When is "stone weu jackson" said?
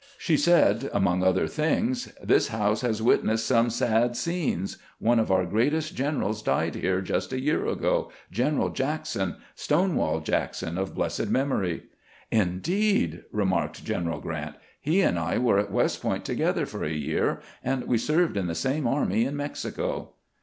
9.55-10.79